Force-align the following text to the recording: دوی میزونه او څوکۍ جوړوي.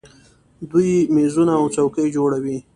دوی 0.69 0.91
میزونه 1.15 1.53
او 1.59 1.65
څوکۍ 1.75 2.07
جوړوي. 2.15 2.57